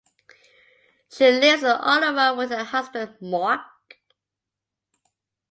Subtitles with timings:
[1.11, 3.61] She lives in Ottawa with her husband Mark.